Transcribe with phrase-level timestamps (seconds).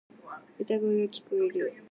[0.59, 1.73] 歌声が聞こえる。